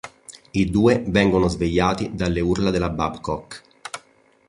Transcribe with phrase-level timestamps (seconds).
[0.53, 3.63] I due vengono svegliati dalle urla della Babcock.